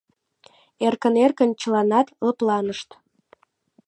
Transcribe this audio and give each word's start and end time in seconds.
Эркын-эркын 0.85 1.49
чыланат 1.61 2.07
лыпланышт. 2.25 2.89